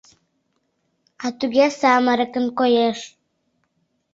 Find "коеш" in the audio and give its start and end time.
2.59-2.99